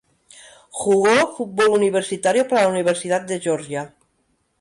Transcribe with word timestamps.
Jugó 0.71 1.35
fútbol 1.37 1.69
universitario 1.69 2.47
para 2.47 2.63
la 2.63 2.69
universidad 2.69 3.21
de 3.21 3.39
Georgia. 3.39 3.93